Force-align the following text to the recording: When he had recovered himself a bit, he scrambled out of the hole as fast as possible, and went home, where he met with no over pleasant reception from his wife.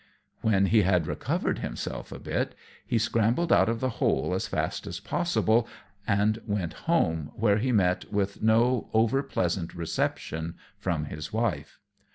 When 0.41 0.65
he 0.65 0.81
had 0.81 1.05
recovered 1.05 1.59
himself 1.59 2.11
a 2.11 2.17
bit, 2.17 2.55
he 2.87 2.97
scrambled 2.97 3.53
out 3.53 3.69
of 3.69 3.81
the 3.81 3.89
hole 4.01 4.33
as 4.33 4.47
fast 4.47 4.87
as 4.87 4.99
possible, 4.99 5.67
and 6.07 6.41
went 6.47 6.73
home, 6.89 7.29
where 7.35 7.59
he 7.59 7.71
met 7.71 8.11
with 8.11 8.41
no 8.41 8.89
over 8.95 9.21
pleasant 9.21 9.75
reception 9.75 10.55
from 10.75 11.05
his 11.05 11.31
wife. 11.31 11.77